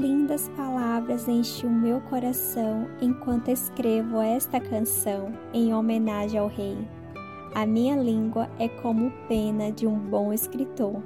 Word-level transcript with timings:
Lindas 0.00 0.48
palavras 0.56 1.28
enchem 1.28 1.68
o 1.68 1.72
meu 1.72 2.00
coração 2.00 2.88
enquanto 2.98 3.50
escrevo 3.50 4.22
esta 4.22 4.58
canção 4.58 5.34
em 5.52 5.74
homenagem 5.74 6.40
ao 6.40 6.48
Rei. 6.48 6.78
A 7.54 7.66
minha 7.66 7.94
língua 7.94 8.48
é 8.58 8.68
como 8.68 9.12
pena 9.28 9.70
de 9.70 9.86
um 9.86 9.98
bom 9.98 10.32
escritor. 10.32 11.02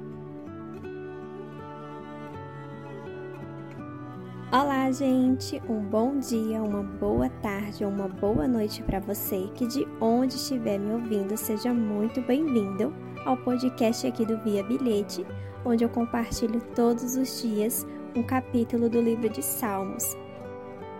Olá, 4.53 4.89
gente! 4.89 5.61
Um 5.67 5.81
bom 5.81 6.17
dia, 6.19 6.63
uma 6.63 6.81
boa 6.81 7.29
tarde 7.41 7.83
ou 7.83 7.91
uma 7.91 8.07
boa 8.07 8.47
noite 8.47 8.81
para 8.83 9.01
você 9.01 9.49
que 9.53 9.67
de 9.67 9.85
onde 9.99 10.35
estiver 10.35 10.79
me 10.79 10.93
ouvindo, 10.93 11.35
seja 11.35 11.73
muito 11.73 12.21
bem-vindo 12.21 12.93
ao 13.25 13.35
podcast 13.35 14.07
aqui 14.07 14.25
do 14.25 14.37
Via 14.37 14.63
Bilhete, 14.63 15.25
onde 15.65 15.83
eu 15.83 15.89
compartilho 15.89 16.61
todos 16.73 17.17
os 17.17 17.41
dias 17.41 17.85
um 18.17 18.23
capítulo 18.23 18.89
do 18.89 18.99
livro 18.99 19.29
de 19.29 19.43
Salmos. 19.43 20.17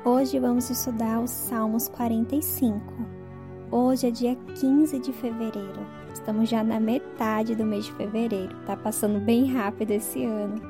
Hoje 0.06 0.38
vamos 0.38 0.70
estudar 0.70 1.20
os 1.20 1.32
Salmos 1.32 1.88
45. 1.88 2.80
Hoje 3.72 4.08
é 4.08 4.12
dia 4.12 4.36
15 4.36 5.00
de 5.00 5.12
fevereiro. 5.12 5.80
Estamos 6.14 6.48
já 6.48 6.64
na 6.64 6.80
metade 6.80 7.56
do 7.56 7.66
mês 7.66 7.86
de 7.86 7.94
fevereiro. 7.94 8.56
Tá 8.68 8.78
passando 8.78 9.20
bem 9.20 9.52
rápido 9.52 9.92
esse 9.92 10.24
ano. 10.24 10.62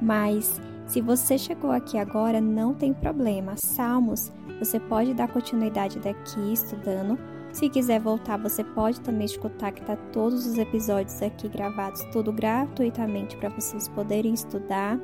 Mas 0.00 0.60
se 0.86 1.00
você 1.00 1.36
chegou 1.36 1.72
aqui 1.72 1.98
agora, 1.98 2.40
não 2.40 2.72
tem 2.72 2.94
problema. 2.94 3.54
Salmos, 3.56 4.32
você 4.60 4.78
pode 4.78 5.14
dar 5.14 5.26
continuidade 5.26 5.98
daqui 5.98 6.52
estudando. 6.52 7.18
Se 7.52 7.68
quiser 7.68 7.98
voltar, 7.98 8.36
você 8.36 8.62
pode 8.62 9.00
também 9.00 9.26
escutar 9.26 9.72
que 9.72 9.82
tá 9.82 9.96
todos 10.12 10.46
os 10.46 10.58
episódios 10.58 11.20
aqui 11.20 11.48
gravados, 11.48 12.04
tudo 12.12 12.32
gratuitamente 12.32 13.36
para 13.36 13.48
vocês 13.48 13.88
poderem 13.88 14.32
estudar 14.32 14.96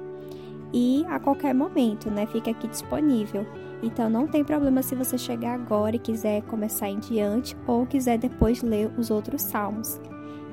e 0.73 1.05
a 1.09 1.21
qualquer 1.21 1.55
momento, 1.55 2.11
né? 2.11 2.27
Fica 2.27 2.51
aqui 2.51 2.67
disponível. 2.67 3.47
Então 3.83 4.09
não 4.09 4.27
tem 4.27 4.45
problema 4.45 4.83
se 4.83 4.95
você 4.95 5.19
chegar 5.19 5.55
agora 5.55 5.97
e 5.97 5.98
quiser 5.98 6.42
começar 6.42 6.89
em 6.89 6.98
diante 6.98 7.56
ou 7.67 7.87
quiser 7.87 8.17
depois 8.17 8.62
ler 8.62 8.91
os 8.97 9.11
outros 9.11 9.42
salmos. 9.42 10.01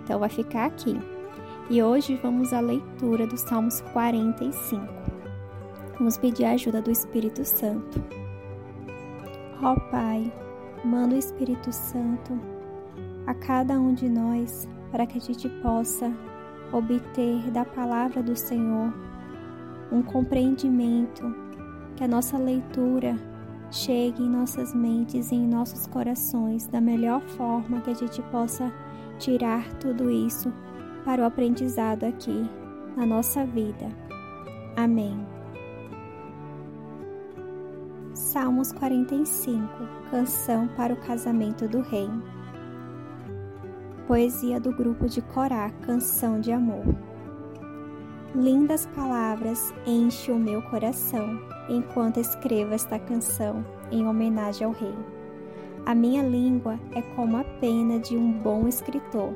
Então 0.04 0.20
vai 0.20 0.30
ficar 0.30 0.66
aqui. 0.66 1.00
E 1.70 1.82
hoje 1.84 2.20
vamos 2.22 2.52
à 2.52 2.60
leitura 2.60 3.28
do 3.28 3.38
Salmos 3.38 3.82
45. 3.94 4.84
Vamos 5.98 6.18
pedir 6.18 6.46
a 6.46 6.52
ajuda 6.52 6.82
do 6.82 6.90
Espírito 6.90 7.46
Santo. 7.46 8.04
Ó 9.62 9.76
Pai, 9.92 10.34
manda 10.84 11.16
o 11.16 11.20
Espírito 11.20 11.72
Santo 11.72 12.40
a 13.28 13.34
cada 13.36 13.80
um 13.80 13.94
de 13.94 14.10
nós 14.10 14.68
para 14.92 15.06
que 15.06 15.20
a 15.20 15.22
gente 15.22 15.48
possa 15.62 16.12
obter 16.74 17.52
da 17.52 17.64
palavra 17.64 18.24
do 18.24 18.36
Senhor 18.36 18.92
um 19.92 20.02
compreendimento, 20.02 21.24
que 21.96 22.04
a 22.04 22.08
nossa 22.08 22.38
leitura 22.38 23.16
chegue 23.72 24.24
em 24.24 24.30
nossas 24.30 24.74
mentes 24.74 25.32
e 25.32 25.36
em 25.36 25.48
nossos 25.48 25.86
corações 25.88 26.68
da 26.68 26.82
melhor 26.82 27.22
forma 27.22 27.82
que 27.82 27.92
a 27.92 27.96
gente 27.96 28.22
possa 28.24 28.74
tirar 29.20 29.72
tudo 29.76 30.10
isso 30.10 30.52
para 31.04 31.22
o 31.22 31.26
aprendizado 31.26 32.04
aqui 32.04 32.50
na 32.96 33.06
nossa 33.06 33.46
vida. 33.46 33.88
Amém. 34.76 35.20
Salmos 38.14 38.72
45 38.72 39.68
Canção 40.12 40.68
para 40.70 40.94
o 40.94 40.98
Casamento 40.98 41.68
do 41.68 41.82
Rei. 41.82 42.10
Poesia 44.08 44.60
do 44.60 44.72
grupo 44.72 45.08
de 45.08 45.22
Corá 45.22 45.70
Canção 45.82 46.40
de 46.40 46.52
Amor. 46.52 47.09
Lindas 48.36 48.86
palavras 48.96 49.74
enchem 49.88 50.36
o 50.36 50.40
meu 50.40 50.62
coração 50.62 51.42
enquanto 51.68 52.20
escrevo 52.20 52.76
esta 52.76 53.00
canção 53.00 53.66
em 53.92 54.06
homenagem 54.06 54.68
ao 54.68 54.72
Rei. 54.72 54.94
A 55.84 55.96
minha 55.96 56.22
língua 56.22 56.80
é 56.94 57.02
como 57.02 57.38
a 57.38 57.44
pena 57.44 57.98
de 57.98 58.16
um 58.16 58.32
bom 58.32 58.68
escritor. 58.68 59.34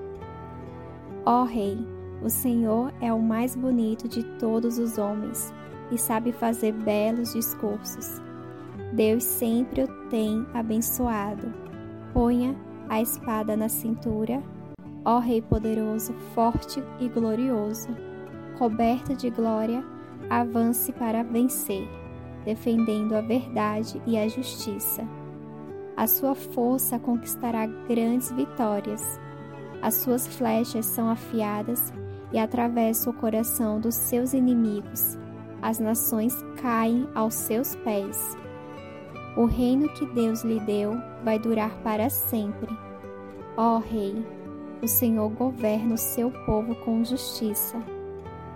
Ó 1.25 1.44
Rei, 1.44 1.75
o 2.22 2.29
Senhor 2.29 2.94
é 3.01 3.12
o 3.12 3.19
mais 3.19 3.56
bonito 3.56 4.07
de 4.07 4.23
todos 4.38 4.78
os 4.78 5.00
homens 5.00 5.51
e 5.89 5.97
sabe 5.97 6.31
fazer 6.31 6.72
belos 6.73 7.34
discursos. 7.34 8.22
Deus 8.94 9.23
sempre 9.23 9.85
o 9.85 9.88
tem 10.12 10.45
abençoado. 10.53 11.51
Ponha 12.13 12.56
a 12.88 13.01
espada 13.01 13.57
na 13.57 13.69
cintura, 13.69 14.44
ó 15.03 15.18
Rei 15.18 15.41
poderoso, 15.41 16.13
forte 16.35 16.84
e 17.00 17.09
glorioso 17.09 18.12
coberta 18.53 19.16
de 19.16 19.30
glória, 19.30 19.84
avance 20.30 20.91
para 20.94 21.24
vencer, 21.24 21.88
defendendo 22.46 23.14
a 23.14 23.22
verdade 23.22 24.02
e 24.06 24.18
a 24.18 24.28
justiça. 24.28 25.08
A 25.96 26.08
sua 26.08 26.34
força 26.34 26.97
conquistará 26.97 27.66
grandes 27.66 28.31
vitórias. 28.31 29.19
As 29.81 29.96
suas 29.96 30.28
flechas 30.28 30.86
são 30.86 31.09
afiadas 31.09 31.94
e 32.31 32.40
atravessam 32.40 33.13
o 33.13 33.16
coração 33.16 33.80
dos 33.80 33.96
seus 33.96 34.34
inimigos. 34.34 35.18
As 35.62 35.80
nações 35.80 36.36
caem 36.62 37.08
aos 37.13 37.36
seus 37.36 37.75
pés. 37.78 38.38
O 39.38 39.46
reino 39.46 39.90
que 39.90 40.06
Deus 40.08 40.44
lhe 40.44 40.59
deu 40.62 41.00
vai 41.24 41.38
durar 41.38 41.75
para 41.84 42.09
sempre. 42.09 42.75
Ó 43.56 43.78
Rei, 43.78 44.25
o 44.81 44.88
Senhor 44.88 45.30
governa 45.30 45.94
o 45.94 45.97
seu 45.97 46.31
povo 46.46 46.75
com 46.75 47.03
justiça 47.03 47.93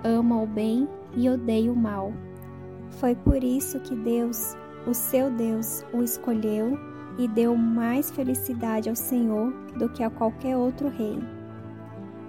ama 0.07 0.41
o 0.41 0.47
bem 0.47 0.87
e 1.15 1.29
odeia 1.29 1.71
o 1.71 1.75
mal. 1.75 2.13
Foi 2.91 3.13
por 3.13 3.43
isso 3.43 3.79
que 3.81 3.95
Deus, 3.95 4.55
o 4.87 4.93
seu 4.93 5.29
Deus, 5.29 5.85
o 5.93 6.01
escolheu 6.01 6.77
e 7.17 7.27
deu 7.27 7.55
mais 7.55 8.09
felicidade 8.09 8.89
ao 8.89 8.95
Senhor 8.95 9.51
do 9.77 9.89
que 9.89 10.03
a 10.03 10.09
qualquer 10.09 10.55
outro 10.55 10.87
rei. 10.87 11.19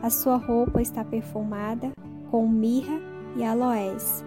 A 0.02 0.10
sua 0.10 0.36
roupa 0.36 0.82
está 0.82 1.04
perfumada 1.04 1.92
com 2.30 2.48
mirra 2.48 3.00
e 3.36 3.44
aloés. 3.44 4.24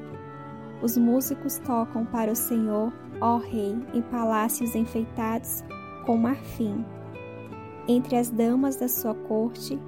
Os 0.82 0.98
músicos 0.98 1.60
tocam 1.60 2.06
para 2.06 2.32
o 2.32 2.36
Senhor, 2.36 2.92
ó 3.20 3.38
Rei, 3.38 3.78
em 3.94 4.02
palácios 4.02 4.76
enfeitados 4.76 5.64
com 6.06 6.18
marfim. 6.18 6.84
Entre 7.88 8.16
as 8.16 8.30
damas 8.30 8.78
da 8.78 8.88
sua 8.88 9.14
corte 9.14 9.80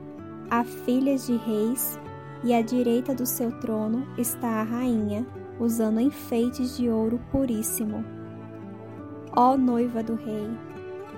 há 0.50 0.64
filhas 0.64 1.26
de 1.26 1.36
reis 1.38 2.00
e 2.44 2.54
à 2.54 2.62
direita 2.62 3.16
do 3.16 3.26
seu 3.26 3.52
trono 3.60 4.06
está 4.18 4.60
a 4.60 4.64
rainha, 4.64 5.26
usando 5.60 6.00
enfeites 6.00 6.76
de 6.76 6.90
ouro 6.90 7.20
puríssimo. 7.32 8.04
Ó 9.36 9.56
noiva 9.56 10.04
do 10.04 10.16
rei, 10.16 10.50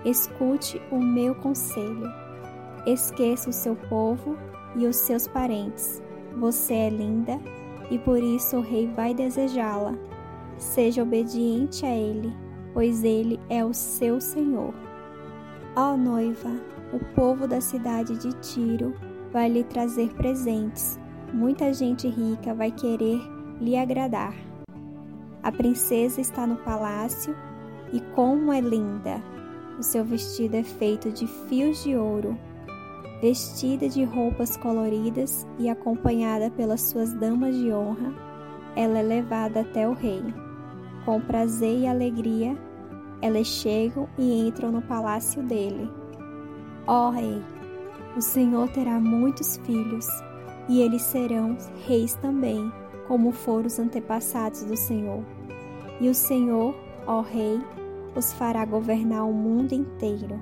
escute 0.05 0.79
o 0.91 0.99
meu 0.99 1.33
conselho. 1.35 2.07
Esqueça 2.85 3.49
o 3.49 3.53
seu 3.53 3.75
povo 3.75 4.37
e 4.75 4.85
os 4.85 4.95
seus 4.97 5.27
parentes. 5.27 6.01
Você 6.37 6.73
é 6.73 6.89
linda 6.89 7.39
e 7.89 7.97
por 7.97 8.19
isso 8.19 8.57
o 8.57 8.61
rei 8.61 8.87
vai 8.87 9.13
desejá-la. 9.13 9.95
Seja 10.57 11.01
obediente 11.01 11.85
a 11.85 11.95
ele, 11.95 12.31
pois 12.73 13.03
ele 13.03 13.39
é 13.49 13.65
o 13.65 13.73
seu 13.73 14.21
Senhor. 14.21 14.73
Ó 15.75 15.97
noiva, 15.97 16.51
o 16.93 16.99
povo 17.15 17.47
da 17.47 17.59
cidade 17.59 18.15
de 18.17 18.31
Tiro 18.33 18.93
vai 19.33 19.49
lhe 19.49 19.63
trazer 19.63 20.13
presentes 20.13 20.99
muita 21.35 21.73
gente 21.73 22.07
rica 22.07 22.53
vai 22.53 22.71
querer 22.71 23.19
lhe 23.59 23.75
agradar. 23.75 24.33
A 25.43 25.51
princesa 25.51 26.21
está 26.21 26.47
no 26.47 26.55
palácio 26.55 27.35
e 27.91 27.99
como 28.15 28.53
é 28.53 28.61
linda! 28.61 29.21
O 29.77 29.83
seu 29.83 30.05
vestido 30.05 30.55
é 30.55 30.63
feito 30.63 31.11
de 31.11 31.27
fios 31.27 31.83
de 31.83 31.93
ouro. 31.97 32.37
Vestida 33.21 33.89
de 33.89 34.05
roupas 34.05 34.55
coloridas 34.55 35.45
e 35.59 35.69
acompanhada 35.69 36.49
pelas 36.49 36.81
suas 36.83 37.13
damas 37.13 37.53
de 37.53 37.71
honra, 37.73 38.13
ela 38.73 38.99
é 38.99 39.03
levada 39.03 39.59
até 39.59 39.87
o 39.87 39.93
rei. 39.93 40.23
Com 41.03 41.19
prazer 41.19 41.81
e 41.81 41.85
alegria, 41.87 42.57
elas 43.21 43.47
chegam 43.47 44.07
e 44.17 44.47
entram 44.47 44.71
no 44.71 44.81
palácio 44.81 45.43
dele. 45.43 45.89
Ó 46.87 47.09
rei, 47.09 47.41
o 48.15 48.21
Senhor 48.21 48.69
terá 48.69 48.99
muitos 49.01 49.57
filhos 49.57 50.07
e 50.67 50.81
eles 50.81 51.01
serão 51.03 51.57
reis 51.85 52.15
também, 52.15 52.71
como 53.07 53.31
foram 53.31 53.67
os 53.67 53.79
antepassados 53.79 54.63
do 54.63 54.75
Senhor. 54.75 55.23
E 55.99 56.09
o 56.09 56.15
Senhor, 56.15 56.75
ó 57.05 57.21
Rei, 57.21 57.59
os 58.15 58.33
fará 58.33 58.65
governar 58.65 59.27
o 59.27 59.33
mundo 59.33 59.73
inteiro. 59.73 60.39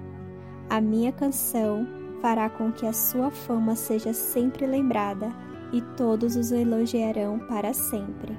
A 0.70 0.80
minha 0.80 1.12
canção 1.12 1.86
fará 2.22 2.50
com 2.50 2.72
que 2.72 2.86
a 2.86 2.94
sua 2.94 3.30
fama 3.30 3.76
seja 3.76 4.14
sempre 4.14 4.66
lembrada 4.66 5.32
e 5.72 5.82
todos 5.98 6.36
os 6.36 6.52
elogiarão 6.52 7.40
para 7.40 7.74
sempre. 7.74 8.38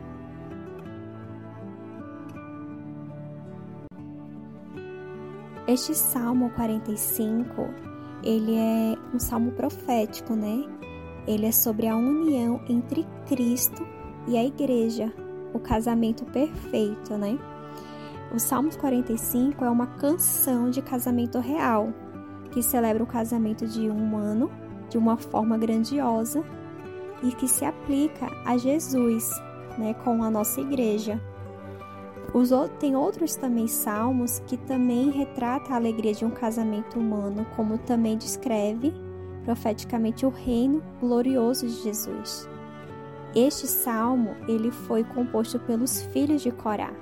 Este 5.66 5.94
Salmo 5.94 6.50
45, 6.50 7.52
ele 8.22 8.54
é 8.54 8.96
um 9.14 9.18
salmo 9.18 9.50
profético, 9.52 10.34
né? 10.34 10.64
Ele 11.26 11.46
é 11.46 11.52
sobre 11.52 11.86
a 11.86 11.96
união 11.96 12.60
entre 12.68 13.06
Cristo 13.26 13.86
e 14.28 14.36
a 14.36 14.44
Igreja, 14.44 15.12
o 15.52 15.58
casamento 15.58 16.24
perfeito, 16.26 17.16
né? 17.16 17.38
O 18.34 18.38
Salmos 18.38 18.76
45 18.76 19.64
é 19.64 19.70
uma 19.70 19.86
canção 19.86 20.68
de 20.68 20.82
casamento 20.82 21.38
real, 21.38 21.92
que 22.50 22.62
celebra 22.62 23.02
o 23.02 23.06
casamento 23.06 23.66
de 23.66 23.88
um 23.88 23.96
humano 23.96 24.50
de 24.88 24.98
uma 24.98 25.16
forma 25.16 25.56
grandiosa 25.56 26.44
e 27.22 27.32
que 27.32 27.48
se 27.48 27.64
aplica 27.64 28.26
a 28.44 28.56
Jesus, 28.56 29.30
né, 29.78 29.94
com 29.94 30.22
a 30.22 30.30
nossa 30.30 30.60
igreja. 30.60 31.20
Os, 32.34 32.50
tem 32.80 32.96
outros 32.96 33.36
também 33.36 33.68
salmos 33.68 34.40
que 34.40 34.56
também 34.56 35.10
retrata 35.10 35.72
a 35.72 35.76
alegria 35.76 36.12
de 36.12 36.24
um 36.24 36.30
casamento 36.30 36.98
humano, 36.98 37.46
como 37.54 37.78
também 37.78 38.18
descreve 38.18 38.92
profeticamente 39.44 40.24
o 40.24 40.30
reino 40.30 40.82
glorioso 41.00 41.66
de 41.66 41.82
Jesus. 41.82 42.48
Este 43.34 43.66
salmo 43.66 44.34
ele 44.48 44.70
foi 44.70 45.04
composto 45.04 45.58
pelos 45.60 46.02
filhos 46.06 46.42
de 46.42 46.50
Corá. 46.50 46.92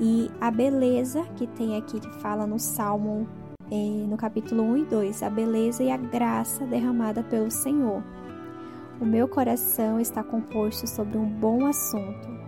E 0.00 0.30
a 0.40 0.50
beleza 0.50 1.24
que 1.36 1.46
tem 1.46 1.76
aqui 1.76 2.00
que 2.00 2.20
fala 2.20 2.46
no 2.46 2.58
salmo 2.58 3.28
eh, 3.70 4.06
no 4.08 4.16
capítulo 4.16 4.62
1 4.62 4.76
e 4.76 4.84
2, 4.84 5.22
a 5.22 5.30
beleza 5.30 5.82
e 5.82 5.90
a 5.90 5.96
graça 5.96 6.64
derramada 6.66 7.22
pelo 7.22 7.50
Senhor. 7.50 8.02
O 9.00 9.04
meu 9.04 9.28
coração 9.28 10.00
está 10.00 10.22
composto 10.22 10.86
sobre 10.86 11.18
um 11.18 11.26
bom 11.26 11.66
assunto 11.66 12.38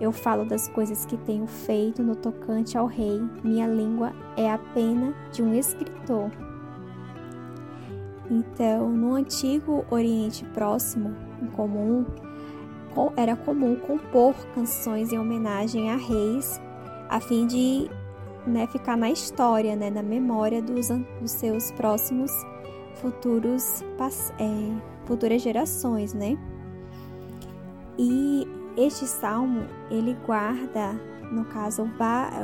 eu 0.00 0.12
falo 0.12 0.46
das 0.46 0.66
coisas 0.66 1.04
que 1.04 1.16
tenho 1.18 1.46
feito 1.46 2.02
no 2.02 2.16
tocante 2.16 2.78
ao 2.78 2.86
rei. 2.86 3.20
Minha 3.44 3.66
língua 3.66 4.12
é 4.34 4.50
a 4.50 4.56
pena 4.56 5.14
de 5.30 5.42
um 5.42 5.54
escritor. 5.54 6.30
Então, 8.30 8.88
no 8.88 9.14
antigo 9.14 9.84
Oriente 9.90 10.44
Próximo, 10.46 11.16
em 11.42 11.46
comum, 11.48 12.06
era 13.16 13.34
comum 13.34 13.74
compor 13.74 14.34
canções 14.54 15.12
em 15.12 15.18
homenagem 15.18 15.90
a 15.90 15.96
reis, 15.96 16.60
a 17.08 17.20
fim 17.20 17.46
de 17.46 17.90
né, 18.46 18.68
ficar 18.68 18.96
na 18.96 19.10
história, 19.10 19.74
né, 19.74 19.90
na 19.90 20.02
memória 20.02 20.62
dos, 20.62 20.88
dos 21.20 21.30
seus 21.30 21.72
próximos 21.72 22.30
futuros 23.00 23.82
é, 24.38 25.06
futuras 25.06 25.42
gerações, 25.42 26.14
né? 26.14 26.38
E 27.98 28.46
este 28.76 29.06
salmo, 29.06 29.62
ele 29.90 30.16
guarda, 30.24 30.92
no 31.32 31.44
caso, 31.46 31.82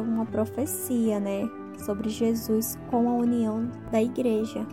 uma 0.04 0.26
profecia, 0.26 1.20
né, 1.20 1.48
sobre 1.84 2.08
Jesus 2.08 2.76
com 2.90 3.08
a 3.08 3.14
união 3.14 3.70
da 3.90 4.02
igreja. 4.02 4.66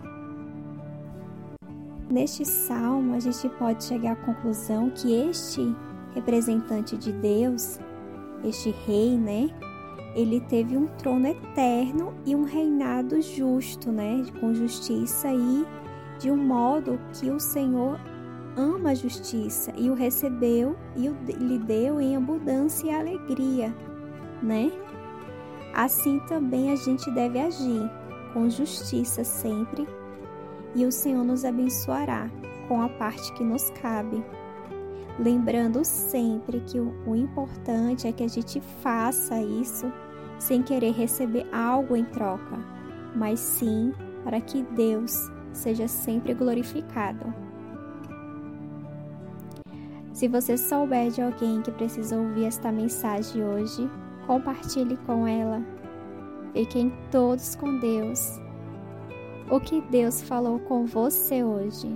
Neste 2.10 2.44
salmo, 2.44 3.14
a 3.14 3.20
gente 3.20 3.48
pode 3.58 3.84
chegar 3.84 4.12
à 4.12 4.16
conclusão 4.16 4.90
que 4.90 5.12
este 5.12 5.74
representante 6.14 6.96
de 6.96 7.12
Deus, 7.12 7.78
este 8.44 8.70
rei, 8.86 9.16
né, 9.16 9.48
ele 10.14 10.40
teve 10.40 10.76
um 10.76 10.86
trono 10.98 11.26
eterno 11.26 12.14
e 12.24 12.36
um 12.36 12.44
reinado 12.44 13.20
justo, 13.20 13.90
né, 13.90 14.22
com 14.38 14.54
justiça 14.54 15.28
e 15.32 15.66
de 16.18 16.30
um 16.30 16.36
modo 16.36 17.00
que 17.14 17.30
o 17.30 17.40
Senhor 17.40 17.98
ama 18.56 18.90
a 18.90 18.94
justiça 18.94 19.72
e 19.76 19.90
o 19.90 19.94
recebeu 19.94 20.76
e 20.94 21.08
o, 21.08 21.16
lhe 21.26 21.58
deu 21.58 22.00
em 22.00 22.16
abundância 22.16 22.86
e 22.86 22.94
alegria, 22.94 23.74
né? 24.42 24.70
Assim 25.74 26.20
também 26.28 26.70
a 26.70 26.76
gente 26.76 27.10
deve 27.10 27.40
agir 27.40 27.90
com 28.32 28.48
justiça 28.48 29.24
sempre 29.24 29.88
e 30.74 30.84
o 30.84 30.92
Senhor 30.92 31.24
nos 31.24 31.44
abençoará 31.44 32.30
com 32.68 32.80
a 32.82 32.88
parte 32.88 33.32
que 33.34 33.44
nos 33.44 33.70
cabe. 33.82 34.24
Lembrando 35.18 35.84
sempre 35.84 36.60
que 36.60 36.80
o, 36.80 36.92
o 37.06 37.14
importante 37.14 38.06
é 38.06 38.12
que 38.12 38.24
a 38.24 38.28
gente 38.28 38.60
faça 38.82 39.40
isso 39.40 39.92
sem 40.38 40.62
querer 40.62 40.92
receber 40.92 41.46
algo 41.52 41.94
em 41.94 42.04
troca, 42.04 42.58
mas 43.14 43.38
sim 43.38 43.92
para 44.24 44.40
que 44.40 44.62
Deus 44.62 45.30
seja 45.52 45.86
sempre 45.86 46.34
glorificado. 46.34 47.32
Se 50.12 50.28
você 50.28 50.56
souber 50.56 51.10
de 51.10 51.20
alguém 51.20 51.60
que 51.60 51.70
precisa 51.70 52.16
ouvir 52.16 52.46
esta 52.46 52.70
mensagem 52.70 53.44
hoje, 53.44 53.88
compartilhe 54.26 54.96
com 54.98 55.26
ela. 55.26 55.60
Fiquem 56.52 56.92
todos 57.10 57.56
com 57.56 57.78
Deus. 57.80 58.43
O 59.50 59.60
que 59.60 59.80
Deus 59.82 60.22
falou 60.22 60.58
com 60.58 60.86
você 60.86 61.44
hoje? 61.44 61.88